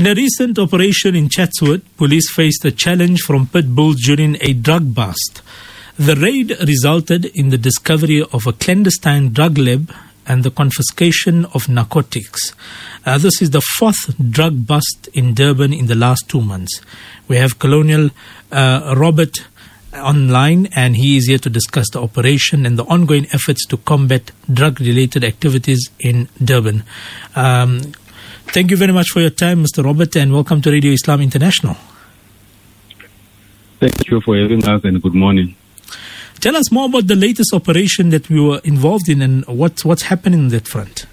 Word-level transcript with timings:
In 0.00 0.06
a 0.06 0.14
recent 0.14 0.58
operation 0.58 1.14
in 1.14 1.28
Chatsworth, 1.28 1.82
police 1.98 2.32
faced 2.32 2.64
a 2.64 2.72
challenge 2.72 3.20
from 3.20 3.48
pit 3.48 3.74
bulls 3.74 3.96
during 4.02 4.38
a 4.40 4.54
drug 4.54 4.94
bust. 4.94 5.42
The 5.98 6.16
raid 6.16 6.56
resulted 6.66 7.26
in 7.26 7.50
the 7.50 7.58
discovery 7.58 8.22
of 8.32 8.46
a 8.46 8.54
clandestine 8.54 9.34
drug 9.34 9.58
lab 9.58 9.92
and 10.26 10.42
the 10.42 10.50
confiscation 10.50 11.44
of 11.52 11.68
narcotics. 11.68 12.54
Uh, 13.04 13.18
this 13.18 13.42
is 13.42 13.50
the 13.50 13.60
fourth 13.60 14.16
drug 14.30 14.66
bust 14.66 15.10
in 15.12 15.34
Durban 15.34 15.74
in 15.74 15.84
the 15.84 15.94
last 15.94 16.30
two 16.30 16.40
months. 16.40 16.80
We 17.28 17.36
have 17.36 17.58
Colonel 17.58 18.08
uh, 18.50 18.94
Robert 18.96 19.36
online 19.92 20.68
and 20.74 20.96
he 20.96 21.18
is 21.18 21.26
here 21.26 21.36
to 21.36 21.50
discuss 21.50 21.90
the 21.90 22.00
operation 22.00 22.64
and 22.64 22.78
the 22.78 22.84
ongoing 22.84 23.26
efforts 23.34 23.66
to 23.66 23.76
combat 23.76 24.30
drug 24.50 24.80
related 24.80 25.24
activities 25.24 25.90
in 25.98 26.30
Durban. 26.42 26.84
Um, 27.36 27.92
thank 28.46 28.70
you 28.70 28.76
very 28.76 28.92
much 28.92 29.08
for 29.10 29.20
your 29.20 29.30
time, 29.30 29.64
Mr. 29.64 29.84
Robert, 29.84 30.16
and 30.16 30.32
welcome 30.32 30.60
to 30.62 30.70
Radio 30.70 30.92
Islam 30.92 31.20
International. 31.20 31.76
Thank 33.78 34.08
you 34.08 34.20
for 34.20 34.36
having 34.36 34.66
us 34.66 34.84
and 34.84 35.02
good 35.02 35.14
morning. 35.14 35.56
Tell 36.40 36.56
us 36.56 36.70
more 36.72 36.86
about 36.86 37.06
the 37.06 37.16
latest 37.16 37.52
operation 37.52 38.10
that 38.10 38.28
we 38.28 38.40
were 38.40 38.60
involved 38.64 39.08
in 39.08 39.22
and 39.22 39.46
what's 39.46 39.84
what's 39.84 40.02
happening 40.02 40.40
on 40.40 40.48
that 40.48 40.66
front. 40.66 41.06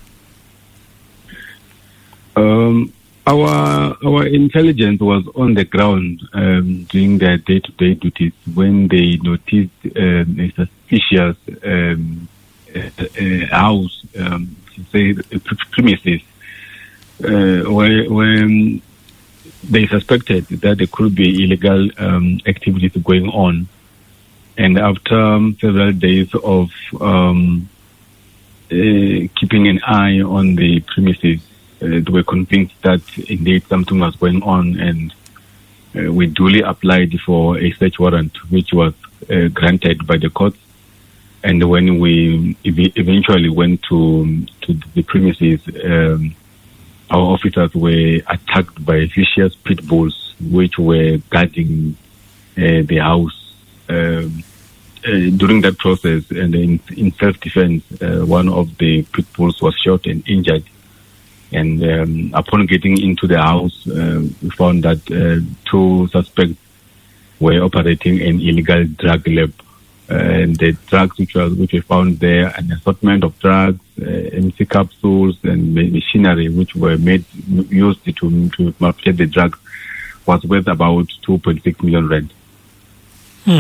Um, 2.35 2.93
our 3.25 3.97
our 4.05 4.25
intelligence 4.25 5.01
was 5.01 5.23
on 5.35 5.53
the 5.53 5.65
ground 5.65 6.21
um, 6.33 6.83
doing 6.85 7.17
their 7.17 7.37
day-to-day 7.37 7.95
duties 7.95 8.33
when 8.53 8.87
they 8.87 9.17
noticed 9.17 9.71
um, 9.97 10.39
a 10.39 10.51
suspicious 10.51 11.37
um, 11.65 12.27
a, 12.73 12.91
a 13.17 13.45
house, 13.47 14.05
um, 14.17 14.55
say 14.91 15.13
premises, 15.71 16.21
uh, 16.21 16.36
where, 17.19 18.09
where 18.09 18.47
they 19.69 19.87
suspected 19.87 20.47
that 20.47 20.77
there 20.77 20.87
could 20.87 21.15
be 21.15 21.43
illegal 21.43 21.89
um, 21.97 22.39
activities 22.45 22.91
going 23.03 23.27
on. 23.29 23.67
And 24.57 24.77
after 24.77 25.39
several 25.59 25.91
days 25.91 26.33
of 26.33 26.71
um, 26.99 27.69
uh, 28.71 29.27
keeping 29.35 29.67
an 29.67 29.79
eye 29.85 30.21
on 30.21 30.55
the 30.55 30.79
premises, 30.81 31.41
uh, 31.81 31.87
they 31.87 32.11
were 32.11 32.23
convinced 32.23 32.81
that 32.81 33.01
indeed 33.29 33.63
something 33.67 33.99
was 33.99 34.15
going 34.15 34.41
on, 34.41 34.79
and 34.79 35.13
uh, 35.95 36.11
we 36.11 36.25
duly 36.25 36.61
applied 36.61 37.19
for 37.21 37.57
a 37.59 37.71
search 37.73 37.99
warrant, 37.99 38.35
which 38.49 38.73
was 38.73 38.93
uh, 39.29 39.47
granted 39.49 40.07
by 40.07 40.17
the 40.17 40.29
court. 40.29 40.55
And 41.43 41.69
when 41.69 41.99
we 41.99 42.57
ev- 42.65 42.97
eventually 42.97 43.49
went 43.49 43.83
to 43.83 44.43
to 44.61 44.73
the 44.95 45.03
premises, 45.03 45.61
um, 45.85 46.35
our 47.09 47.33
officers 47.33 47.73
were 47.73 48.19
attacked 48.27 48.83
by 48.85 49.05
vicious 49.05 49.55
pit 49.55 49.87
bulls, 49.87 50.35
which 50.41 50.77
were 50.77 51.17
guarding 51.29 51.95
uh, 52.57 52.83
the 52.83 52.97
house. 52.97 53.53
Um, 53.89 54.43
uh, 55.05 55.29
during 55.37 55.61
that 55.61 55.77
process, 55.77 56.29
and 56.31 56.53
in, 56.55 56.79
in 56.97 57.11
self-defense, 57.13 57.83
uh, 58.01 58.25
one 58.25 58.49
of 58.49 58.77
the 58.77 59.03
pit 59.03 59.25
bulls 59.33 59.61
was 59.61 59.75
shot 59.75 60.05
and 60.05 60.27
injured. 60.27 60.63
And 61.53 61.81
um, 61.83 62.31
upon 62.33 62.65
getting 62.65 63.01
into 63.01 63.25
the 63.25 63.41
house, 63.41 63.87
uh, 63.87 64.21
we 64.41 64.49
found 64.49 64.83
that 64.83 64.99
uh, 65.09 65.39
two 65.69 66.07
suspects 66.09 66.59
were 67.39 67.61
operating 67.63 68.21
an 68.21 68.41
illegal 68.41 68.83
drug 68.85 69.25
lab. 69.27 69.53
And 70.09 70.55
the 70.55 70.71
drugs 70.87 71.17
which 71.17 71.35
were 71.35 71.49
which 71.49 71.73
we 71.73 71.81
found 71.81 72.19
there, 72.19 72.47
an 72.55 72.71
assortment 72.71 73.23
of 73.23 73.37
drugs, 73.39 73.79
uh, 74.01 74.05
MC 74.05 74.65
capsules, 74.65 75.37
and 75.43 75.73
machinery 75.73 76.49
which 76.49 76.75
were 76.75 76.97
made 76.97 77.25
used 77.69 78.05
to 78.05 78.11
to 78.13 78.73
manufacture 78.79 79.11
the 79.11 79.25
drugs, 79.25 79.59
was 80.25 80.43
worth 80.43 80.67
about 80.67 81.07
2.6 81.27 81.83
million 81.83 82.07
rand. 82.07 82.33
Hmm. 83.45 83.59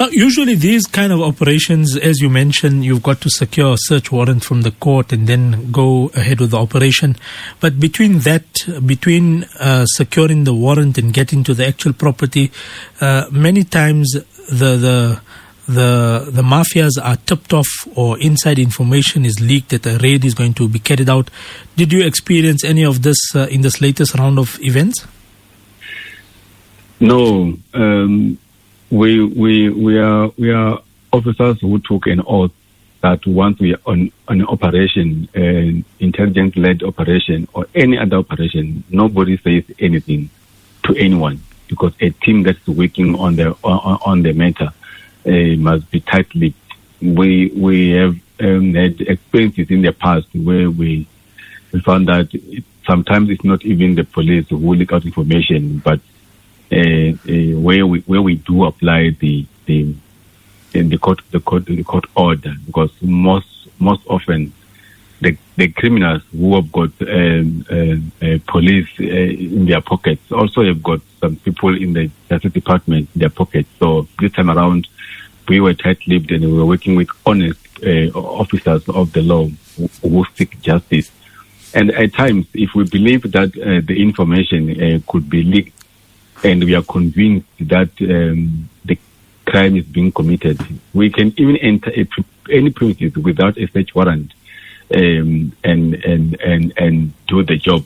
Now, 0.00 0.08
usually 0.08 0.54
these 0.54 0.86
kind 0.86 1.12
of 1.12 1.20
operations, 1.20 1.96
as 1.96 2.20
you 2.20 2.28
mentioned, 2.28 2.84
you've 2.84 3.02
got 3.02 3.20
to 3.20 3.30
secure 3.30 3.74
a 3.74 3.76
search 3.78 4.10
warrant 4.10 4.42
from 4.42 4.62
the 4.62 4.72
court 4.72 5.12
and 5.12 5.26
then 5.26 5.70
go 5.70 6.10
ahead 6.14 6.40
with 6.40 6.50
the 6.50 6.58
operation. 6.58 7.16
But 7.60 7.78
between 7.78 8.20
that, 8.20 8.44
between 8.84 9.44
uh, 9.60 9.84
securing 9.86 10.44
the 10.44 10.54
warrant 10.54 10.98
and 10.98 11.12
getting 11.12 11.44
to 11.44 11.54
the 11.54 11.66
actual 11.66 11.92
property, 11.92 12.50
uh, 13.00 13.26
many 13.30 13.62
times 13.64 14.12
the 14.12 14.76
the 14.76 15.20
the 15.66 16.28
the 16.30 16.42
mafias 16.42 16.92
are 17.02 17.16
tipped 17.16 17.52
off 17.52 17.68
or 17.94 18.18
inside 18.18 18.58
information 18.58 19.24
is 19.24 19.40
leaked 19.40 19.70
that 19.70 19.86
a 19.86 19.98
raid 19.98 20.24
is 20.24 20.34
going 20.34 20.54
to 20.54 20.68
be 20.68 20.78
carried 20.78 21.08
out. 21.08 21.30
Did 21.76 21.92
you 21.92 22.04
experience 22.04 22.64
any 22.64 22.84
of 22.84 23.02
this 23.02 23.16
uh, 23.34 23.46
in 23.50 23.62
this 23.62 23.80
latest 23.80 24.14
round 24.14 24.38
of 24.38 24.58
events? 24.60 25.06
No. 27.00 27.56
Um, 27.72 28.38
we 28.90 29.24
we 29.24 29.70
we 29.70 29.98
are 29.98 30.30
we 30.36 30.52
are 30.52 30.80
officers 31.12 31.60
who 31.60 31.78
took 31.80 32.06
an 32.06 32.22
oath 32.26 32.52
that 33.00 33.26
once 33.26 33.58
we 33.58 33.74
are 33.74 33.80
on 33.86 34.10
an 34.28 34.44
operation, 34.46 35.28
an 35.34 35.84
intelligence 36.00 36.56
led 36.56 36.82
operation 36.82 37.46
or 37.52 37.66
any 37.74 37.98
other 37.98 38.16
operation, 38.16 38.84
nobody 38.90 39.36
says 39.38 39.64
anything 39.78 40.30
to 40.84 40.94
anyone 40.96 41.40
because 41.68 41.92
a 42.00 42.10
team 42.10 42.42
that's 42.42 42.66
working 42.66 43.14
on 43.18 43.36
the 43.36 43.50
on, 43.64 43.98
on 44.04 44.22
the 44.22 44.32
matter 44.32 44.72
must 45.26 45.90
be 45.90 46.00
tightly. 46.00 46.54
We 47.00 47.48
we 47.56 47.90
have 47.90 48.16
um, 48.40 48.74
had 48.74 49.00
experiences 49.00 49.70
in 49.70 49.82
the 49.82 49.92
past 49.92 50.26
where 50.34 50.70
we 50.70 51.06
we 51.72 51.80
found 51.80 52.08
that 52.08 52.32
it, 52.34 52.64
sometimes 52.86 53.30
it's 53.30 53.44
not 53.44 53.64
even 53.64 53.94
the 53.94 54.04
police 54.04 54.48
who 54.48 54.74
leak 54.74 54.92
out 54.92 55.04
information, 55.04 55.78
but 55.78 56.00
uh, 56.72 56.76
uh, 56.76 57.58
where 57.60 57.86
we 57.86 58.00
where 58.00 58.22
we 58.22 58.36
do 58.36 58.64
apply 58.64 59.10
the 59.10 59.46
the 59.66 59.94
in 60.72 60.88
the 60.88 60.98
court 60.98 61.20
the 61.30 61.40
court 61.40 61.66
the 61.66 61.84
court 61.84 62.06
order 62.16 62.54
because 62.66 62.90
most 63.00 63.68
most 63.78 64.02
often 64.06 64.52
the 65.20 65.36
the 65.56 65.68
criminals 65.68 66.22
who 66.32 66.54
have 66.56 66.70
got 66.72 66.90
uh, 67.02 67.42
uh, 67.70 68.38
police 68.46 68.88
uh, 69.00 69.04
in 69.04 69.66
their 69.66 69.80
pockets 69.80 70.30
also 70.32 70.64
have 70.64 70.82
got 70.82 71.00
some 71.20 71.36
people 71.36 71.80
in 71.80 71.92
the 71.92 72.10
justice 72.28 72.52
department 72.52 73.08
in 73.14 73.20
their 73.20 73.30
pockets. 73.30 73.68
So 73.78 74.08
this 74.18 74.32
time 74.32 74.50
around, 74.50 74.88
we 75.48 75.60
were 75.60 75.74
tight-lipped 75.74 76.30
and 76.32 76.44
we 76.44 76.52
were 76.52 76.66
working 76.66 76.96
with 76.96 77.08
honest 77.24 77.60
uh, 77.84 78.08
officers 78.18 78.88
of 78.88 79.12
the 79.12 79.22
law 79.22 79.48
who, 79.76 79.88
who 80.02 80.24
seek 80.34 80.60
justice. 80.60 81.12
And 81.72 81.90
at 81.92 82.12
times, 82.12 82.46
if 82.54 82.74
we 82.74 82.84
believe 82.84 83.22
that 83.32 83.56
uh, 83.56 83.80
the 83.84 84.00
information 84.00 84.70
uh, 84.82 85.00
could 85.06 85.30
be 85.30 85.42
leaked 85.42 85.84
and 86.42 86.62
we 86.64 86.74
are 86.74 86.82
convinced 86.82 87.46
that 87.60 87.90
um, 88.00 88.68
the 88.84 88.98
crime 89.44 89.76
is 89.76 89.84
being 89.84 90.10
committed, 90.10 90.60
we 90.92 91.10
can 91.10 91.32
even 91.36 91.56
enter 91.58 91.92
any 92.50 92.70
premises 92.70 93.14
without 93.16 93.56
a 93.56 93.68
search 93.68 93.94
warrant 93.94 94.32
um, 94.92 95.52
and, 95.62 95.94
and, 96.04 96.40
and, 96.40 96.72
and 96.76 97.26
do 97.26 97.42
the 97.42 97.56
job, 97.56 97.84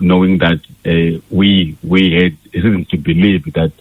knowing 0.00 0.38
that 0.38 0.60
uh, 0.86 1.20
we, 1.30 1.76
we 1.82 2.12
had 2.12 2.36
reason 2.54 2.84
to 2.86 2.96
believe 2.96 3.52
that 3.54 3.72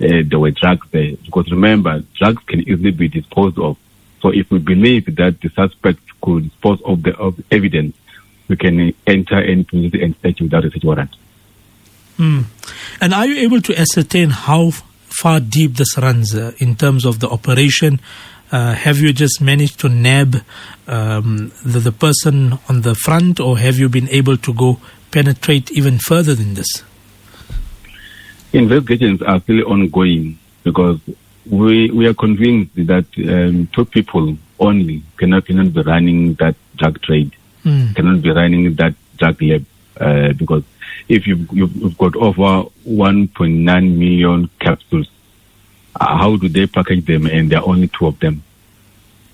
uh, 0.00 0.22
there 0.24 0.38
were 0.38 0.50
drugs 0.50 0.86
there. 0.90 1.16
Because 1.24 1.50
remember, 1.50 2.02
drugs 2.14 2.42
can 2.44 2.60
easily 2.60 2.90
be 2.90 3.08
disposed 3.08 3.58
of. 3.58 3.76
So 4.20 4.30
if 4.30 4.50
we 4.50 4.58
believe 4.58 5.14
that 5.16 5.40
the 5.40 5.48
suspect 5.50 6.00
could 6.20 6.44
dispose 6.44 6.80
of 6.82 7.02
the 7.02 7.16
of 7.16 7.40
evidence, 7.50 7.96
we 8.48 8.56
can 8.56 8.92
enter 9.06 9.42
premises 9.64 10.00
and 10.02 10.14
search 10.22 10.40
without 10.40 10.64
a 10.64 10.70
search 10.70 10.84
warrant. 10.84 11.10
Mm. 12.18 12.44
And 13.00 13.14
are 13.14 13.26
you 13.26 13.36
able 13.36 13.62
to 13.62 13.78
ascertain 13.78 14.30
how 14.30 14.72
far 14.72 15.40
deep 15.40 15.74
this 15.74 15.96
runs 15.96 16.34
uh, 16.34 16.52
in 16.58 16.76
terms 16.76 17.06
of 17.06 17.20
the 17.20 17.28
operation? 17.28 18.00
Uh, 18.52 18.74
have 18.74 18.98
you 18.98 19.12
just 19.12 19.40
managed 19.40 19.78
to 19.80 19.88
nab 19.88 20.36
um, 20.88 21.52
the, 21.64 21.78
the 21.78 21.92
person 21.92 22.58
on 22.68 22.80
the 22.82 22.94
front, 22.94 23.38
or 23.38 23.58
have 23.58 23.78
you 23.78 23.88
been 23.88 24.08
able 24.08 24.36
to 24.36 24.52
go 24.52 24.80
penetrate 25.12 25.70
even 25.72 25.98
further 25.98 26.34
than 26.34 26.54
this? 26.54 26.82
Investigations 28.52 29.22
are 29.22 29.40
still 29.40 29.70
ongoing 29.70 30.36
because 30.64 30.98
we 31.46 31.90
we 31.92 32.06
are 32.06 32.14
convinced 32.14 32.74
that 32.74 33.06
um, 33.28 33.68
two 33.72 33.84
people 33.84 34.36
only 34.58 35.02
cannot, 35.16 35.46
cannot 35.46 35.72
be 35.72 35.82
running 35.82 36.34
that 36.34 36.56
drug 36.76 37.00
trade, 37.02 37.32
Mm. 37.64 37.94
cannot 37.94 38.22
be 38.22 38.30
running 38.30 38.74
that 38.74 38.94
drug 39.18 39.40
lab 39.42 39.64
uh, 40.00 40.32
because 40.32 40.64
if 41.08 41.26
you've, 41.26 41.46
you've 41.52 41.76
you've 41.76 41.98
got 41.98 42.16
over 42.16 42.68
1.9 42.88 43.96
million 43.96 44.48
capsules, 44.60 45.08
uh, 45.96 46.16
how 46.16 46.36
do 46.36 46.48
they 46.48 46.66
package 46.66 47.04
them 47.04 47.26
and 47.26 47.50
there 47.50 47.60
are 47.60 47.68
only 47.68 47.88
two 47.88 48.06
of 48.06 48.18
them? 48.20 48.42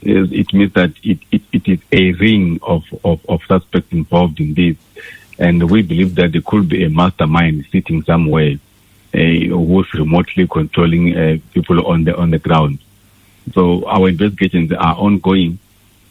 It 0.02 0.52
means 0.52 0.72
that 0.74 0.92
it, 1.02 1.18
it, 1.32 1.42
it 1.52 1.68
is 1.68 1.80
a 1.90 2.12
ring 2.12 2.60
of, 2.62 2.84
of, 3.04 3.24
of 3.28 3.42
suspects 3.48 3.92
involved 3.92 4.38
in 4.40 4.54
this. 4.54 4.76
And 5.38 5.68
we 5.68 5.82
believe 5.82 6.14
that 6.14 6.32
there 6.32 6.42
could 6.42 6.68
be 6.68 6.84
a 6.84 6.90
mastermind 6.90 7.66
sitting 7.72 8.02
somewhere 8.04 8.56
uh, 9.14 9.18
who's 9.18 9.92
remotely 9.94 10.46
controlling 10.46 11.16
uh, 11.16 11.38
people 11.52 11.86
on 11.86 12.04
the 12.04 12.16
on 12.16 12.30
the 12.30 12.38
ground. 12.38 12.78
So 13.52 13.84
our 13.86 14.08
investigations 14.08 14.72
are 14.72 14.94
ongoing. 14.96 15.58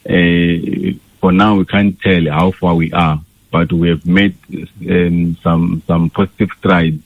Uh, 0.08 0.98
for 1.20 1.32
now, 1.32 1.56
we 1.56 1.64
can't 1.64 2.00
tell 2.00 2.24
how 2.30 2.50
far 2.52 2.74
we 2.74 2.92
are, 2.92 3.20
but 3.50 3.72
we 3.72 3.88
have 3.88 4.06
made 4.06 4.36
um, 4.88 5.36
some 5.42 5.82
some 5.86 6.10
positive 6.10 6.50
strides 6.58 7.02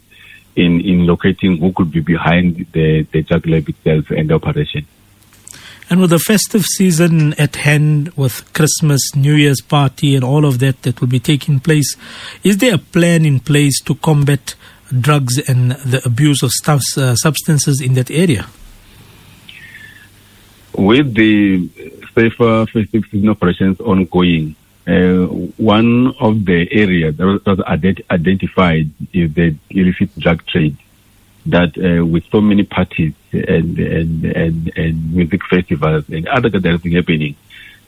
in, 0.57 0.81
in 0.81 1.07
locating 1.07 1.59
who 1.59 1.73
could 1.73 1.91
be 1.91 2.01
behind 2.01 2.67
the, 2.73 3.03
the 3.03 3.25
lab 3.47 3.69
itself 3.69 4.11
and 4.11 4.31
the 4.31 4.35
operation. 4.35 4.87
And 5.89 6.01
with 6.01 6.11
the 6.11 6.21
festive 6.21 6.65
season 6.65 7.35
at 7.35 7.57
hand, 7.57 8.11
with 8.11 8.53
Christmas, 8.53 9.01
New 9.17 9.35
Year's 9.35 9.61
party, 9.61 10.15
and 10.15 10.25
all 10.25 10.45
of 10.45 10.61
that 10.61 10.83
that 10.83 11.01
will 11.01 11.09
be 11.09 11.19
taking 11.19 11.59
place, 11.59 11.97
is 12.45 12.59
there 12.59 12.77
a 12.77 12.79
plan 12.79 13.27
in 13.27 13.41
place 13.41 13.81
to 13.83 13.97
combat 13.97 14.55
drugs 15.01 15.39
and 15.49 15.73
the 15.73 16.01
abuse 16.05 16.45
of 16.45 16.51
stuff, 16.53 16.83
uh, 16.97 17.17
substances 17.17 17.81
in 17.81 17.95
that 17.95 18.09
area? 18.09 18.47
With 20.75 21.15
the 21.15 21.69
safer 22.15 22.67
festive 22.67 23.05
season 23.11 23.29
operations 23.29 23.81
ongoing, 23.81 24.55
uh, 24.91 25.27
one 25.57 26.15
of 26.19 26.45
the 26.45 26.69
areas 26.73 27.17
that 27.17 27.27
was 27.27 27.59
ident- 27.61 28.05
identified 28.11 28.91
is 29.13 29.33
the 29.35 29.55
illicit 29.71 30.19
drug 30.19 30.45
trade 30.47 30.77
that 31.47 31.77
uh, 31.79 32.05
with 32.05 32.25
so 32.31 32.41
many 32.41 32.65
parties 32.65 33.15
and, 33.33 33.79
and, 33.79 34.25
and, 34.25 34.73
and 34.77 35.15
music 35.15 35.43
festivals 35.47 36.09
and 36.09 36.27
other 36.29 36.49
gatherings 36.49 36.95
happening, 36.95 37.37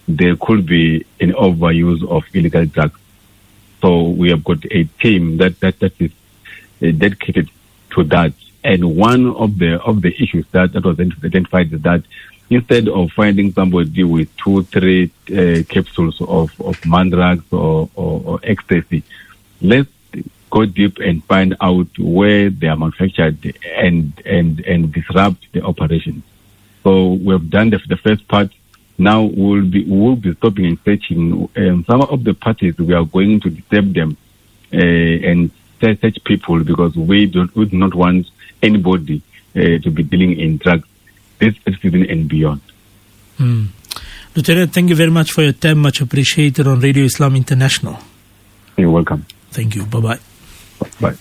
there 0.07 0.37
could 0.37 0.65
be 0.67 1.05
an 1.21 1.33
overuse 1.33 2.07
of 2.09 2.25
illegal 2.35 2.67
drugs. 2.67 2.99
So 3.81 4.09
we 4.09 4.31
have 4.31 4.45
got 4.45 4.65
a 4.71 4.85
team 4.85 5.39
that, 5.39 5.59
that, 5.61 5.81
that 5.81 6.01
is 6.01 6.13
uh, 6.83 6.93
dedicated 6.93 7.51
to 7.91 8.05
that. 8.05 8.33
And 8.65 8.97
one 8.97 9.35
of 9.35 9.59
the 9.59 9.83
of 9.83 10.03
the 10.03 10.15
issues 10.23 10.47
that, 10.53 10.73
that 10.73 10.85
was 10.85 11.01
identified 11.01 11.73
is 11.73 11.83
that 11.83 12.05
instead 12.55 12.89
of 12.89 13.11
finding 13.13 13.53
somebody 13.53 14.05
with 14.05 14.35
two, 14.37 14.63
three 14.65 15.11
uh, 15.31 15.63
capsules 15.69 16.21
of, 16.21 16.51
of 16.61 16.81
mandrax 16.83 17.43
or, 17.53 17.89
or, 17.95 18.23
or 18.25 18.41
ecstasy, 18.43 19.03
let's 19.61 19.89
go 20.51 20.67
deep 20.67 20.99
and 20.99 21.25
find 21.25 21.57
out 21.61 21.89
where 21.99 22.51
they 22.51 22.69
are 22.69 22.77
manufactured 22.77 23.39
and 23.77 24.13
and 24.27 24.61
and 24.61 24.93
disrupt 24.93 25.51
the 25.53 25.63
operation. 25.63 26.23
So 26.83 27.15
we've 27.15 27.49
done 27.49 27.71
the, 27.71 27.81
the 27.89 27.97
first 27.97 28.29
part. 28.29 28.51
Now 28.99 29.23
we'll 29.23 29.65
be 29.65 29.85
we'll 29.85 30.17
be 30.17 30.35
stopping 30.35 30.67
and 30.67 30.79
searching. 30.85 31.49
Um, 31.57 31.85
some 31.87 32.03
of 32.03 32.25
the 32.25 32.35
parties 32.35 32.77
we 32.79 32.93
are 32.95 33.05
going 33.05 33.41
to 33.41 33.51
disturb 33.51 33.95
them 33.95 34.17
uh, 34.75 34.77
and 34.77 35.51
search 35.81 36.23
people 36.25 36.63
because 36.63 36.95
we 36.97 37.27
don't 37.27 37.55
we 37.57 37.65
do 37.67 37.79
not 37.79 37.95
want 37.95 38.27
anybody 38.63 39.23
uh, 39.57 39.79
to 39.85 39.91
be 39.91 40.03
dealing 40.03 40.39
in 40.39 40.59
drugs 40.59 40.87
this 41.43 41.81
season 41.81 42.07
and 42.09 42.29
beyond. 42.29 42.61
Mm. 43.39 43.69
Lieutenant, 44.35 44.73
thank 44.73 44.89
you 44.89 44.97
very 44.97 45.11
much 45.11 45.33
for 45.33 45.43
your 45.43 45.53
time. 45.53 45.79
Much 45.79 46.01
appreciated 46.01 46.67
on 46.67 46.81
Radio 46.81 47.05
Islam 47.05 47.37
International. 47.37 47.99
You're 48.77 48.91
welcome. 48.91 49.27
Thank 49.51 49.75
you. 49.75 49.85
Bye 49.85 50.01
bye. 50.01 50.19
Bye. 51.01 51.17